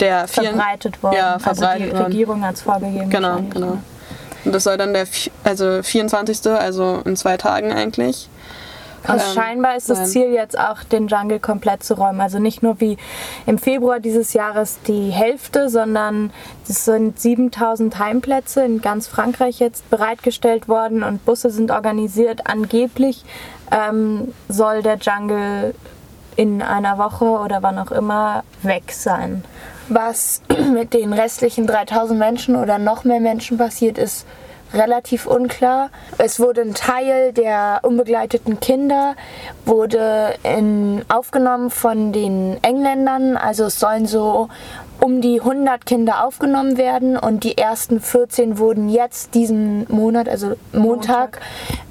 der 0.00 0.26
verbreitet 0.26 1.00
worden. 1.00 1.16
Ja, 1.16 1.34
also 1.34 1.38
die 1.38 1.44
verbreitet 1.44 1.92
worden. 1.92 2.04
Regierung 2.06 2.44
hat 2.44 2.54
es 2.56 2.62
vorgegeben. 2.62 3.10
Genau, 3.10 3.42
genau. 3.48 3.78
Und 4.44 4.52
das 4.52 4.64
soll 4.64 4.76
dann 4.76 4.92
der 4.92 5.06
also 5.44 5.84
24. 5.84 6.50
also 6.50 7.00
in 7.04 7.14
zwei 7.14 7.36
Tagen 7.36 7.72
eigentlich. 7.72 8.28
Also 9.06 9.26
Ähm, 9.26 9.34
scheinbar 9.34 9.76
ist 9.76 9.90
das 9.90 9.98
sein. 9.98 10.06
Ziel 10.08 10.32
jetzt 10.32 10.58
auch, 10.58 10.82
den 10.82 11.08
Jungle 11.08 11.40
komplett 11.40 11.82
zu 11.82 11.94
räumen. 11.94 12.20
Also 12.20 12.38
nicht 12.38 12.62
nur 12.62 12.80
wie 12.80 12.96
im 13.46 13.58
Februar 13.58 14.00
dieses 14.00 14.32
Jahres 14.32 14.78
die 14.86 15.10
Hälfte, 15.10 15.68
sondern 15.68 16.32
es 16.68 16.84
sind 16.84 17.18
7000 17.18 17.98
Heimplätze 17.98 18.64
in 18.64 18.80
ganz 18.80 19.06
Frankreich 19.06 19.60
jetzt 19.60 19.88
bereitgestellt 19.90 20.68
worden 20.68 21.02
und 21.02 21.24
Busse 21.24 21.50
sind 21.50 21.70
organisiert. 21.70 22.46
Angeblich 22.46 23.24
ähm, 23.70 24.32
soll 24.48 24.82
der 24.82 24.96
Jungle 24.96 25.74
in 26.36 26.62
einer 26.62 26.98
Woche 26.98 27.24
oder 27.24 27.62
wann 27.62 27.78
auch 27.78 27.92
immer 27.92 28.42
weg 28.62 28.92
sein. 28.92 29.44
Was 29.88 30.42
mit 30.72 30.94
den 30.94 31.12
restlichen 31.12 31.66
3000 31.66 32.18
Menschen 32.18 32.56
oder 32.56 32.78
noch 32.78 33.04
mehr 33.04 33.20
Menschen 33.20 33.58
passiert 33.58 33.98
ist, 33.98 34.26
relativ 34.72 35.26
unklar. 35.26 35.90
Es 36.18 36.40
wurde 36.40 36.62
ein 36.62 36.74
Teil 36.74 37.32
der 37.32 37.80
unbegleiteten 37.82 38.60
Kinder 38.60 39.14
wurde 39.64 40.34
in, 40.42 41.04
aufgenommen 41.08 41.70
von 41.70 42.12
den 42.12 42.58
Engländern. 42.62 43.36
Also 43.36 43.64
es 43.64 43.78
sollen 43.78 44.06
so 44.06 44.48
um 45.00 45.20
die 45.20 45.40
100 45.40 45.84
Kinder 45.86 46.24
aufgenommen 46.24 46.76
werden 46.76 47.16
und 47.16 47.44
die 47.44 47.58
ersten 47.58 48.00
14 48.00 48.58
wurden 48.58 48.88
jetzt 48.88 49.34
diesen 49.34 49.86
Monat, 49.88 50.28
also 50.28 50.54
Montag, 50.72 51.40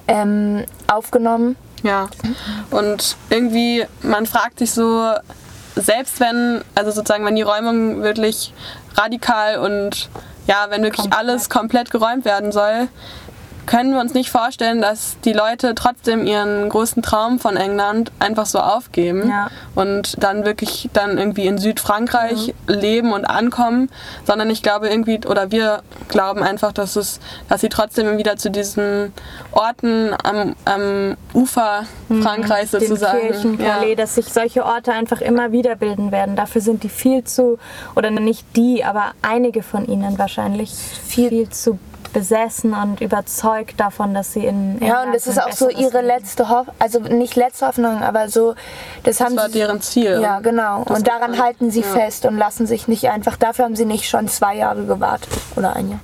Ähm, 0.05 0.65
aufgenommen. 0.87 1.55
Ja. 1.81 2.09
Und 2.71 3.15
irgendwie, 3.29 3.85
man 4.01 4.25
fragt 4.25 4.59
sich 4.59 4.71
so, 4.71 5.13
selbst 5.75 6.19
wenn, 6.19 6.61
also 6.75 6.91
sozusagen, 6.91 7.25
wenn 7.25 7.35
die 7.35 7.41
Räumung 7.41 8.03
wirklich 8.03 8.53
radikal 8.95 9.59
und 9.59 10.09
ja, 10.47 10.67
wenn 10.69 10.83
wirklich 10.83 11.01
Komplett. 11.01 11.19
alles 11.19 11.49
komplett 11.49 11.91
geräumt 11.91 12.25
werden 12.25 12.51
soll, 12.51 12.87
können 13.65 13.93
wir 13.93 13.99
uns 14.01 14.13
nicht 14.13 14.29
vorstellen, 14.29 14.81
dass 14.81 15.17
die 15.25 15.33
Leute 15.33 15.75
trotzdem 15.75 16.25
ihren 16.25 16.69
großen 16.69 17.01
Traum 17.01 17.39
von 17.39 17.55
England 17.57 18.11
einfach 18.19 18.45
so 18.45 18.59
aufgeben 18.59 19.29
Ja. 19.29 19.49
und 19.75 20.21
dann 20.23 20.45
wirklich 20.45 20.89
dann 20.93 21.17
irgendwie 21.17 21.47
in 21.47 21.57
Südfrankreich 21.57 22.53
leben 22.67 23.13
und 23.13 23.25
ankommen, 23.25 23.89
sondern 24.25 24.49
ich 24.49 24.63
glaube 24.63 24.89
irgendwie 24.89 25.19
oder 25.25 25.51
wir 25.51 25.81
glauben 26.09 26.43
einfach, 26.43 26.73
dass 26.73 26.95
es, 26.95 27.19
dass 27.49 27.61
sie 27.61 27.69
trotzdem 27.69 28.17
wieder 28.17 28.35
zu 28.37 28.51
diesen 28.51 29.13
Orten 29.51 30.11
am, 30.23 30.55
am 30.65 31.17
Ufer 31.33 31.83
Frankreichs 32.21 32.71
den 32.71 32.81
sozusagen. 32.81 33.19
Kirchen, 33.19 33.61
ja. 33.61 33.75
Palais, 33.75 33.95
dass 33.95 34.15
sich 34.15 34.25
solche 34.25 34.65
Orte 34.65 34.91
einfach 34.91 35.21
immer 35.21 35.51
wieder 35.51 35.75
bilden 35.75 36.11
werden. 36.11 36.35
Dafür 36.35 36.61
sind 36.61 36.83
die 36.83 36.89
viel 36.89 37.23
zu, 37.23 37.57
oder 37.95 38.11
nicht 38.11 38.45
die, 38.55 38.83
aber 38.83 39.11
einige 39.21 39.63
von 39.63 39.85
ihnen 39.85 40.17
wahrscheinlich 40.17 40.71
viel, 40.71 41.49
zu 41.49 41.79
besessen 42.11 42.73
und 42.73 43.01
überzeugt 43.01 43.79
davon, 43.79 44.13
dass 44.13 44.33
sie 44.33 44.45
in 44.45 44.79
ja 44.83 45.03
und 45.03 45.13
das 45.13 45.27
ist 45.27 45.41
auch 45.41 45.51
so 45.51 45.69
ihre 45.69 46.01
Leben. 46.01 46.07
letzte 46.07 46.49
Hoffnung, 46.49 46.75
also 46.79 46.99
nicht 46.99 47.35
letzte 47.35 47.67
Hoffnung, 47.67 48.01
aber 48.01 48.29
so 48.29 48.53
das, 49.03 49.17
das 49.17 49.21
haben 49.21 49.37
war 49.37 49.47
sie, 49.47 49.59
deren 49.59 49.81
Ziel. 49.81 50.19
Ja, 50.21 50.39
genau. 50.39 50.83
Und 50.83 51.07
daran 51.07 51.41
halten 51.41 51.71
sie 51.71 51.81
ja. 51.81 51.87
fest 51.87 52.25
und 52.25 52.37
lassen 52.37 52.67
sich 52.67 52.87
nicht 52.87 53.09
einfach. 53.09 53.37
Dafür 53.37 53.65
haben 53.65 53.75
sie 53.75 53.85
nicht 53.85 54.09
schon 54.09 54.27
zwei 54.27 54.55
Jahre 54.55 54.85
gewartet 54.85 55.29
oder 55.55 55.75
ein 55.75 55.91
Jahr. 55.91 55.99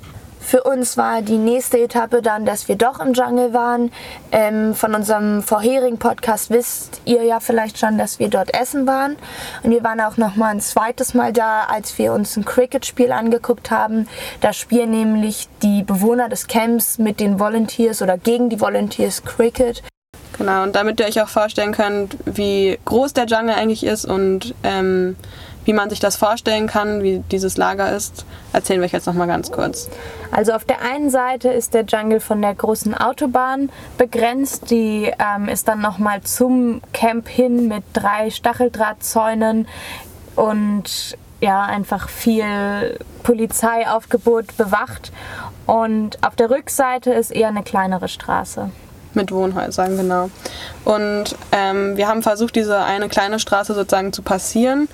Für 0.50 0.64
uns 0.64 0.96
war 0.96 1.22
die 1.22 1.38
nächste 1.38 1.78
Etappe 1.78 2.22
dann, 2.22 2.44
dass 2.44 2.66
wir 2.66 2.74
doch 2.74 2.98
im 2.98 3.12
Jungle 3.12 3.54
waren. 3.54 3.92
Ähm, 4.32 4.74
von 4.74 4.96
unserem 4.96 5.44
vorherigen 5.44 5.98
Podcast 5.98 6.50
wisst 6.50 7.02
ihr 7.04 7.22
ja 7.22 7.38
vielleicht 7.38 7.78
schon, 7.78 7.98
dass 7.98 8.18
wir 8.18 8.26
dort 8.26 8.52
essen 8.52 8.84
waren. 8.84 9.14
Und 9.62 9.70
wir 9.70 9.84
waren 9.84 10.00
auch 10.00 10.16
noch 10.16 10.34
mal 10.34 10.48
ein 10.48 10.60
zweites 10.60 11.14
Mal 11.14 11.32
da, 11.32 11.66
als 11.70 11.96
wir 11.98 12.12
uns 12.12 12.36
ein 12.36 12.44
Cricket-Spiel 12.44 13.12
angeguckt 13.12 13.70
haben. 13.70 14.08
Da 14.40 14.52
spielen 14.52 14.90
nämlich 14.90 15.46
die 15.62 15.84
Bewohner 15.84 16.28
des 16.28 16.48
Camps 16.48 16.98
mit 16.98 17.20
den 17.20 17.38
Volunteers 17.38 18.02
oder 18.02 18.18
gegen 18.18 18.48
die 18.50 18.60
Volunteers 18.60 19.22
Cricket. 19.22 19.84
Genau, 20.36 20.64
und 20.64 20.74
damit 20.74 20.98
ihr 20.98 21.06
euch 21.06 21.22
auch 21.22 21.28
vorstellen 21.28 21.70
könnt, 21.70 22.16
wie 22.24 22.76
groß 22.86 23.12
der 23.12 23.26
Jungle 23.26 23.54
eigentlich 23.54 23.86
ist 23.86 24.04
und 24.04 24.52
ähm, 24.64 25.14
wie 25.70 25.72
man 25.72 25.88
sich 25.88 26.00
das 26.00 26.16
vorstellen 26.16 26.66
kann, 26.66 27.04
wie 27.04 27.22
dieses 27.30 27.56
Lager 27.56 27.94
ist, 27.94 28.24
erzählen 28.52 28.80
wir 28.80 28.86
euch 28.86 28.92
jetzt 28.92 29.06
noch 29.06 29.14
mal 29.14 29.28
ganz 29.28 29.52
kurz. 29.52 29.88
Also 30.32 30.50
auf 30.50 30.64
der 30.64 30.82
einen 30.82 31.10
Seite 31.10 31.48
ist 31.50 31.74
der 31.74 31.84
Jungle 31.84 32.18
von 32.18 32.42
der 32.42 32.56
großen 32.56 32.92
Autobahn 32.92 33.70
begrenzt, 33.96 34.72
die 34.72 35.12
ähm, 35.20 35.46
ist 35.46 35.68
dann 35.68 35.80
noch 35.80 35.98
mal 35.98 36.22
zum 36.22 36.80
Camp 36.92 37.28
hin 37.28 37.68
mit 37.68 37.84
drei 37.92 38.30
Stacheldrahtzäunen 38.30 39.68
und 40.34 41.16
ja 41.40 41.62
einfach 41.62 42.08
viel 42.08 42.98
Polizeiaufgebot 43.22 44.56
bewacht. 44.56 45.12
Und 45.66 46.18
auf 46.26 46.34
der 46.34 46.50
Rückseite 46.50 47.12
ist 47.12 47.30
eher 47.30 47.46
eine 47.46 47.62
kleinere 47.62 48.08
Straße 48.08 48.70
mit 49.14 49.32
Wohnhäusern, 49.32 49.96
genau. 49.96 50.30
Und 50.84 51.36
ähm, 51.52 51.96
wir 51.96 52.08
haben 52.08 52.22
versucht, 52.22 52.56
diese 52.56 52.78
eine 52.78 53.08
kleine 53.08 53.38
Straße 53.38 53.74
sozusagen 53.74 54.12
zu 54.12 54.22
passieren 54.22 54.88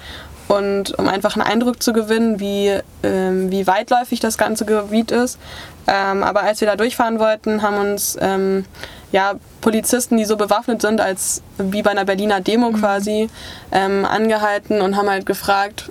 und 0.48 0.96
um 0.98 1.08
einfach 1.08 1.36
einen 1.36 1.46
Eindruck 1.46 1.82
zu 1.82 1.92
gewinnen, 1.92 2.40
wie, 2.40 2.78
ähm, 3.02 3.50
wie 3.50 3.66
weitläufig 3.66 4.20
das 4.20 4.38
ganze 4.38 4.64
Gebiet 4.64 5.10
ist. 5.10 5.38
Ähm, 5.86 6.22
aber 6.22 6.42
als 6.42 6.60
wir 6.60 6.68
da 6.68 6.76
durchfahren 6.76 7.18
wollten, 7.18 7.62
haben 7.62 7.78
uns 7.78 8.16
ähm, 8.20 8.64
ja, 9.12 9.34
Polizisten, 9.60 10.16
die 10.16 10.24
so 10.24 10.36
bewaffnet 10.36 10.82
sind, 10.82 11.00
als 11.00 11.42
wie 11.58 11.82
bei 11.82 11.90
einer 11.90 12.04
Berliner 12.04 12.40
Demo 12.40 12.70
mhm. 12.70 12.80
quasi, 12.80 13.28
ähm, 13.72 14.04
angehalten 14.04 14.80
und 14.80 14.96
haben 14.96 15.08
halt 15.08 15.26
gefragt, 15.26 15.90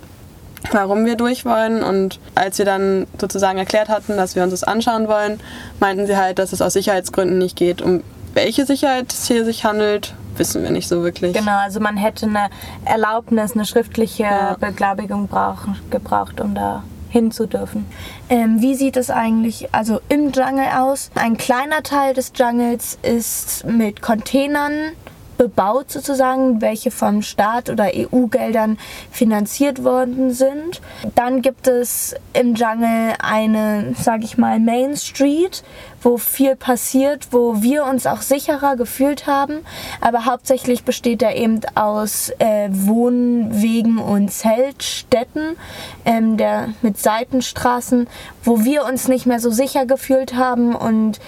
warum 0.72 1.06
wir 1.06 1.16
durch 1.16 1.46
wollen. 1.46 1.84
Und 1.84 2.20
als 2.36 2.58
wir 2.58 2.66
dann 2.66 3.08
sozusagen 3.20 3.58
erklärt 3.58 3.90
hatten, 3.90 4.18
dass 4.18 4.36
wir 4.36 4.44
uns 4.44 4.52
das 4.52 4.64
anschauen 4.64 5.08
wollen, 5.08 5.40
meinten 5.80 6.08
sie 6.08 6.18
halt, 6.18 6.40
dass 6.40 6.54
es 6.54 6.62
aus 6.62 6.74
Sicherheitsgründen 6.74 7.38
nicht 7.38 7.56
geht. 7.58 7.82
Um 7.82 8.04
welche 8.34 8.66
Sicherheit 8.66 9.14
es 9.14 9.28
hier 9.28 9.46
sich 9.46 9.64
handelt, 9.64 10.14
wissen 10.38 10.64
wir 10.64 10.72
nicht 10.72 10.88
so 10.88 11.04
wirklich. 11.04 11.34
Genau, 11.34 11.58
also 11.58 11.80
man 11.80 11.98
hätte 11.98 12.26
eine 12.26 12.50
Erlaubnis, 12.86 13.54
eine 13.54 13.66
schriftliche 13.66 14.24
ja. 14.24 14.58
Beglaubigung 14.60 15.28
brauch, 15.28 15.68
gebraucht, 15.90 16.42
um 16.42 16.56
da 16.56 16.84
hin 17.10 17.32
zu 17.32 17.48
dürfen. 17.48 17.86
Ähm, 18.30 18.62
wie 18.62 18.76
sieht 18.76 18.98
es 18.98 19.10
eigentlich 19.10 19.74
also 19.74 20.02
im 20.10 20.32
Jungle 20.32 20.68
aus? 20.78 21.12
Ein 21.16 21.38
kleiner 21.38 21.82
Teil 21.82 22.14
des 22.14 22.34
Jungles 22.36 22.98
ist 23.02 23.66
mit 23.66 24.02
Containern 24.02 24.92
bebaut 25.38 25.92
sozusagen, 25.92 26.62
welche 26.62 26.92
vom 26.92 27.22
Staat 27.22 27.70
oder 27.70 27.92
EU-Geldern 27.94 28.78
finanziert 29.12 29.84
worden 29.84 30.34
sind. 30.34 30.82
Dann 31.16 31.42
gibt 31.42 31.68
es 31.68 32.16
im 32.34 32.56
Jungle 32.56 33.14
eine, 33.20 33.94
sage 33.98 34.24
ich 34.24 34.38
mal, 34.38 34.60
Main 34.60 34.96
Street, 34.96 35.64
wo 36.02 36.18
viel 36.18 36.56
passiert, 36.56 37.28
wo 37.32 37.62
wir 37.62 37.86
uns 37.86 38.06
auch 38.06 38.22
sicherer 38.22 38.76
gefühlt 38.76 39.28
haben. 39.28 39.60
Aber 40.02 40.26
hauptsächlich 40.26 40.84
besteht 40.84 41.22
er 41.22 41.36
eben 41.36 41.62
aus 41.74 42.30
äh, 42.40 42.70
Wohnwegen 42.72 43.98
und 43.98 44.32
Zeltstätten, 44.32 45.58
ähm, 46.06 46.38
der, 46.38 46.70
mit 46.82 46.98
Seitenstraßen, 47.00 48.08
wo 48.44 48.64
wir 48.64 48.86
uns 48.86 49.08
nicht 49.08 49.26
mehr 49.26 49.40
so 49.40 49.50
sicher 49.50 49.86
gefühlt 49.86 50.36
haben 50.36 50.76
und 50.76 51.20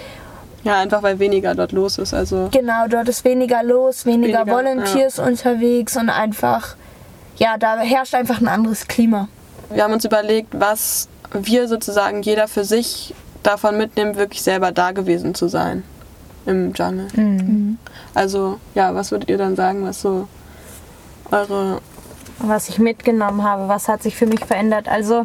ja, 0.64 0.78
einfach 0.78 1.02
weil 1.02 1.18
weniger 1.18 1.54
dort 1.54 1.72
los 1.72 1.98
ist. 1.98 2.14
Also 2.14 2.48
genau, 2.50 2.86
dort 2.88 3.08
ist 3.08 3.24
weniger 3.24 3.62
los, 3.62 4.06
weniger, 4.06 4.40
weniger 4.40 4.56
Volunteers 4.56 5.16
ja. 5.18 5.24
unterwegs 5.24 5.96
und 5.96 6.10
einfach, 6.10 6.76
ja, 7.36 7.56
da 7.58 7.78
herrscht 7.78 8.14
einfach 8.14 8.40
ein 8.40 8.48
anderes 8.48 8.86
Klima. 8.86 9.28
Wir 9.70 9.84
haben 9.84 9.92
uns 9.92 10.04
überlegt, 10.04 10.48
was 10.58 11.08
wir 11.32 11.68
sozusagen 11.68 12.22
jeder 12.22 12.48
für 12.48 12.64
sich 12.64 13.14
davon 13.42 13.76
mitnehmen, 13.76 14.16
wirklich 14.16 14.42
selber 14.42 14.72
da 14.72 14.92
gewesen 14.92 15.34
zu 15.34 15.48
sein 15.48 15.84
im 16.46 16.72
Jungle. 16.72 17.08
Mhm. 17.14 17.78
Also, 18.14 18.58
ja, 18.74 18.94
was 18.94 19.10
würdet 19.10 19.28
ihr 19.28 19.38
dann 19.38 19.56
sagen, 19.56 19.84
was 19.84 20.00
so 20.00 20.26
eure. 21.30 21.80
Was 22.38 22.68
ich 22.68 22.78
mitgenommen 22.78 23.42
habe, 23.42 23.68
was 23.68 23.88
hat 23.88 24.02
sich 24.02 24.16
für 24.16 24.26
mich 24.26 24.44
verändert? 24.44 24.88
Also, 24.88 25.24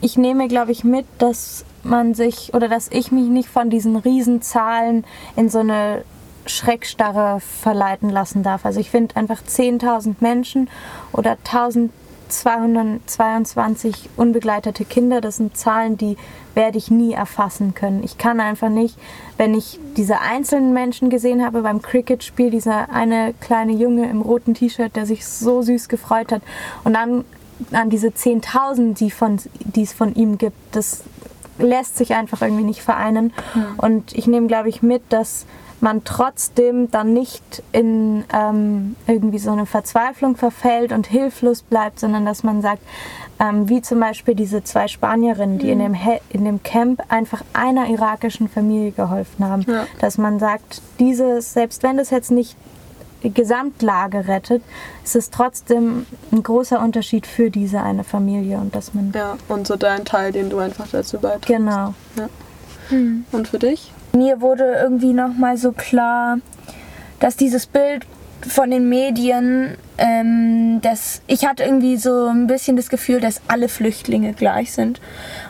ich 0.00 0.16
nehme, 0.16 0.48
glaube 0.48 0.72
ich, 0.72 0.84
mit, 0.84 1.06
dass 1.18 1.64
man 1.88 2.14
sich 2.14 2.54
oder 2.54 2.68
dass 2.68 2.88
ich 2.90 3.10
mich 3.12 3.28
nicht 3.28 3.48
von 3.48 3.70
diesen 3.70 3.94
Riesenzahlen 3.96 5.04
in 5.36 5.48
so 5.48 5.60
eine 5.60 6.04
Schreckstarre 6.46 7.40
verleiten 7.40 8.10
lassen 8.10 8.42
darf. 8.42 8.64
Also 8.64 8.80
ich 8.80 8.90
finde 8.90 9.14
einfach 9.16 9.40
10.000 9.42 10.16
Menschen 10.20 10.68
oder 11.12 11.36
1222 11.44 14.10
unbegleitete 14.16 14.84
Kinder, 14.84 15.20
das 15.20 15.36
sind 15.36 15.56
Zahlen, 15.56 15.96
die 15.96 16.16
werde 16.54 16.78
ich 16.78 16.90
nie 16.90 17.12
erfassen 17.12 17.74
können. 17.74 18.02
Ich 18.02 18.18
kann 18.18 18.40
einfach 18.40 18.70
nicht, 18.70 18.98
wenn 19.36 19.54
ich 19.54 19.78
diese 19.96 20.20
einzelnen 20.20 20.72
Menschen 20.72 21.10
gesehen 21.10 21.44
habe 21.44 21.62
beim 21.62 21.80
Cricket-Spiel, 21.82 22.50
dieser 22.50 22.90
eine 22.90 23.34
kleine 23.40 23.72
Junge 23.72 24.10
im 24.10 24.22
roten 24.22 24.54
T-Shirt, 24.54 24.96
der 24.96 25.06
sich 25.06 25.24
so 25.26 25.62
süß 25.62 25.88
gefreut 25.88 26.32
hat 26.32 26.42
und 26.84 26.94
dann 26.94 27.24
an 27.72 27.90
diese 27.90 28.08
10.000, 28.08 28.94
die, 28.94 29.12
die 29.70 29.82
es 29.82 29.92
von 29.92 30.14
ihm 30.14 30.38
gibt, 30.38 30.56
das 30.72 31.02
lässt 31.58 31.96
sich 31.96 32.14
einfach 32.14 32.42
irgendwie 32.42 32.64
nicht 32.64 32.82
vereinen. 32.82 33.32
Mhm. 33.54 33.64
Und 33.78 34.12
ich 34.14 34.26
nehme, 34.26 34.46
glaube 34.46 34.68
ich, 34.68 34.82
mit, 34.82 35.02
dass 35.10 35.46
man 35.80 36.02
trotzdem 36.04 36.90
dann 36.90 37.12
nicht 37.12 37.62
in 37.72 38.24
ähm, 38.32 38.96
irgendwie 39.06 39.38
so 39.38 39.52
eine 39.52 39.66
Verzweiflung 39.66 40.36
verfällt 40.36 40.92
und 40.92 41.06
hilflos 41.06 41.62
bleibt, 41.62 42.00
sondern 42.00 42.26
dass 42.26 42.42
man 42.42 42.62
sagt, 42.62 42.82
ähm, 43.38 43.68
wie 43.68 43.80
zum 43.80 44.00
Beispiel 44.00 44.34
diese 44.34 44.64
zwei 44.64 44.88
Spanierinnen, 44.88 45.58
die 45.58 45.66
mhm. 45.66 45.80
in, 45.80 45.92
dem 45.92 45.96
in 46.30 46.44
dem 46.44 46.62
Camp 46.62 47.02
einfach 47.08 47.42
einer 47.52 47.88
irakischen 47.88 48.48
Familie 48.48 48.90
geholfen 48.92 49.44
haben, 49.44 49.64
ja. 49.68 49.86
dass 50.00 50.18
man 50.18 50.38
sagt, 50.38 50.82
dieses, 50.98 51.52
selbst 51.52 51.82
wenn 51.82 51.96
das 51.96 52.10
jetzt 52.10 52.30
nicht 52.30 52.56
Gesamtlage 53.22 54.28
rettet, 54.28 54.62
ist 55.04 55.16
es 55.16 55.30
trotzdem 55.30 56.06
ein 56.32 56.42
großer 56.42 56.80
Unterschied 56.80 57.26
für 57.26 57.50
diese 57.50 57.82
eine 57.82 58.04
Familie 58.04 58.58
und 58.58 58.74
dass 58.74 58.94
man 58.94 59.12
ja 59.14 59.36
und 59.48 59.66
so 59.66 59.76
dein 59.76 60.04
Teil, 60.04 60.32
den 60.32 60.50
du 60.50 60.58
einfach 60.58 60.86
dazu 60.90 61.18
beiträgst. 61.18 61.46
Genau. 61.46 61.94
Ja. 62.16 62.28
Hm. 62.90 63.24
Und 63.32 63.48
für 63.48 63.58
dich? 63.58 63.92
Mir 64.12 64.40
wurde 64.40 64.64
irgendwie 64.80 65.12
noch 65.12 65.34
mal 65.36 65.56
so 65.56 65.72
klar, 65.72 66.38
dass 67.20 67.36
dieses 67.36 67.66
Bild 67.66 68.06
von 68.46 68.70
den 68.70 68.88
Medien, 68.88 69.76
ähm, 69.98 70.80
dass 70.80 71.22
ich 71.26 71.44
hatte 71.44 71.64
irgendwie 71.64 71.96
so 71.96 72.26
ein 72.26 72.46
bisschen 72.46 72.76
das 72.76 72.88
Gefühl, 72.88 73.20
dass 73.20 73.40
alle 73.48 73.68
Flüchtlinge 73.68 74.32
gleich 74.32 74.72
sind. 74.72 75.00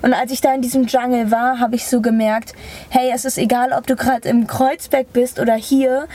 Und 0.02 0.14
als 0.14 0.32
ich 0.32 0.40
da 0.40 0.54
in 0.54 0.62
diesem 0.62 0.86
Jungle 0.86 1.30
war, 1.30 1.60
habe 1.60 1.76
ich 1.76 1.86
so 1.86 2.00
gemerkt, 2.00 2.54
hey, 2.88 3.10
es 3.14 3.24
ist 3.24 3.38
egal, 3.38 3.72
ob 3.72 3.86
du 3.86 3.94
gerade 3.94 4.28
im 4.28 4.46
Kreuzberg 4.46 5.12
bist 5.12 5.38
oder 5.38 5.54
hier 5.54 6.08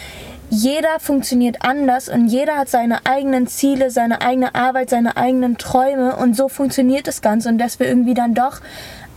jeder 0.54 1.00
funktioniert 1.00 1.58
anders 1.62 2.10
und 2.10 2.28
jeder 2.28 2.58
hat 2.58 2.70
seine 2.70 3.08
eigenen 3.08 3.48
Ziele, 3.48 3.90
seine 3.90 4.22
eigene 4.22 4.54
Arbeit, 4.54 4.92
seine 4.92 5.18
eigenen 5.18 5.58
Träume 5.58 6.16
und 6.16 6.36
so 6.36 6.48
funktioniert 6.48 7.08
das 7.08 7.24
Ganze 7.24 7.50
und 7.50 7.58
dass 7.58 7.80
wir 7.80 7.88
irgendwie 7.88 8.14
dann 8.14 8.36
doch 8.36 8.62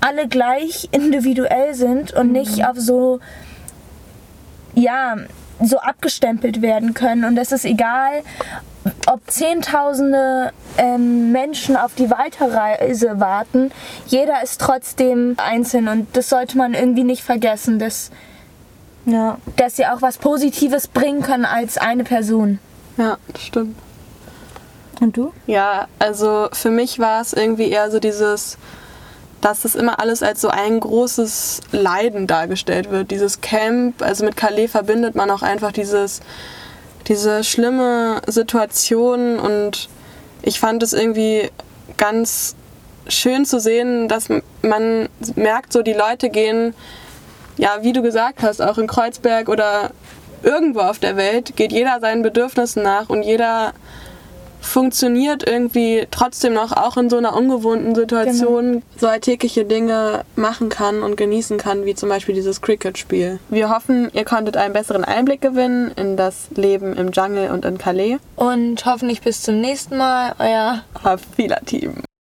alle 0.00 0.28
gleich 0.28 0.88
individuell 0.92 1.74
sind 1.74 2.14
und 2.14 2.32
nicht 2.32 2.58
mhm. 2.58 2.64
auf 2.64 2.78
so, 2.78 3.20
ja, 4.74 5.16
so 5.60 5.78
abgestempelt 5.78 6.62
werden 6.62 6.94
können 6.94 7.24
und 7.24 7.36
es 7.36 7.52
ist 7.52 7.66
egal, 7.66 8.22
ob 9.06 9.20
Zehntausende 9.30 10.52
ähm, 10.78 11.32
Menschen 11.32 11.76
auf 11.76 11.94
die 11.94 12.10
Weiterreise 12.10 13.20
warten, 13.20 13.72
jeder 14.06 14.42
ist 14.42 14.58
trotzdem 14.58 15.36
einzeln 15.36 15.88
und 15.88 16.16
das 16.16 16.30
sollte 16.30 16.56
man 16.56 16.72
irgendwie 16.72 17.04
nicht 17.04 17.22
vergessen, 17.22 17.78
dass 17.78 18.10
ja. 19.06 19.38
Dass 19.56 19.76
sie 19.76 19.86
auch 19.86 20.02
was 20.02 20.18
Positives 20.18 20.88
bringen 20.88 21.22
können 21.22 21.44
als 21.44 21.78
eine 21.78 22.04
Person. 22.04 22.58
Ja, 22.98 23.16
das 23.32 23.42
stimmt. 23.42 23.76
Und 25.00 25.16
du? 25.16 25.32
Ja, 25.46 25.88
also 25.98 26.48
für 26.52 26.70
mich 26.70 26.98
war 26.98 27.20
es 27.20 27.32
irgendwie 27.32 27.70
eher 27.70 27.90
so 27.90 28.00
dieses, 28.00 28.58
dass 29.40 29.62
das 29.62 29.74
immer 29.74 30.00
alles 30.00 30.22
als 30.22 30.40
so 30.40 30.48
ein 30.48 30.80
großes 30.80 31.60
Leiden 31.72 32.26
dargestellt 32.26 32.90
wird. 32.90 33.10
Dieses 33.10 33.40
Camp, 33.40 34.02
also 34.02 34.24
mit 34.24 34.36
Calais 34.36 34.68
verbindet 34.68 35.14
man 35.14 35.30
auch 35.30 35.42
einfach 35.42 35.72
dieses, 35.72 36.20
diese 37.08 37.44
schlimme 37.44 38.22
Situation 38.26 39.38
und 39.38 39.88
ich 40.42 40.58
fand 40.58 40.82
es 40.82 40.92
irgendwie 40.92 41.50
ganz 41.96 42.56
schön 43.08 43.44
zu 43.44 43.60
sehen, 43.60 44.08
dass 44.08 44.28
man 44.62 45.08
merkt, 45.36 45.72
so 45.72 45.82
die 45.82 45.92
Leute 45.92 46.30
gehen, 46.30 46.74
ja, 47.56 47.78
wie 47.82 47.92
du 47.92 48.02
gesagt 48.02 48.42
hast, 48.42 48.60
auch 48.60 48.78
in 48.78 48.86
Kreuzberg 48.86 49.48
oder 49.48 49.90
irgendwo 50.42 50.80
auf 50.80 50.98
der 50.98 51.16
Welt, 51.16 51.56
geht 51.56 51.72
jeder 51.72 52.00
seinen 52.00 52.22
Bedürfnissen 52.22 52.82
nach 52.82 53.08
und 53.08 53.22
jeder 53.22 53.72
funktioniert 54.60 55.46
irgendwie 55.46 56.06
trotzdem 56.10 56.52
noch, 56.52 56.72
auch 56.72 56.96
in 56.96 57.08
so 57.08 57.16
einer 57.16 57.36
ungewohnten 57.36 57.94
Situation, 57.94 58.72
genau. 58.72 58.82
so 58.96 59.06
alltägliche 59.06 59.64
Dinge 59.64 60.24
machen 60.34 60.68
kann 60.68 61.02
und 61.02 61.16
genießen 61.16 61.56
kann, 61.56 61.84
wie 61.84 61.94
zum 61.94 62.08
Beispiel 62.08 62.34
dieses 62.34 62.60
Cricket-Spiel. 62.60 63.38
Wir 63.48 63.70
hoffen, 63.70 64.10
ihr 64.12 64.24
konntet 64.24 64.56
einen 64.56 64.72
besseren 64.72 65.04
Einblick 65.04 65.40
gewinnen 65.40 65.92
in 65.96 66.16
das 66.16 66.48
Leben 66.54 66.94
im 66.94 67.12
Jungle 67.12 67.50
und 67.50 67.64
in 67.64 67.78
Calais. 67.78 68.18
Und 68.34 68.84
hoffentlich 68.84 69.20
bis 69.22 69.42
zum 69.42 69.60
nächsten 69.60 69.96
Mal, 69.96 70.34
euer 70.38 70.82
Hafila-Team. 71.02 72.05